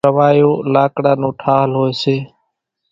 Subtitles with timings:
[0.07, 2.15] راوايو لاڪڙا نو ٺاۿل هوئيَ سي۔